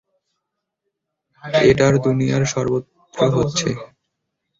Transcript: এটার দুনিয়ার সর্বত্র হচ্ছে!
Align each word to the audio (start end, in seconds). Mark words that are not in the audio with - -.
এটার 1.63 1.93
দুনিয়ার 2.05 2.43
সর্বত্র 2.53 2.93
হচ্ছে! 3.35 3.69